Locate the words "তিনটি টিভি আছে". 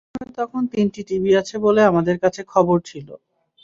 0.73-1.55